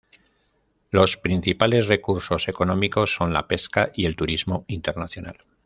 Los 0.89 1.15
principales 1.17 1.85
recursos 1.87 2.47
económicos 2.47 3.13
son 3.13 3.33
la 3.33 3.47
pesca 3.47 3.91
y 3.93 4.05
el 4.07 4.15
turismo 4.15 4.65
internacional. 4.67 5.37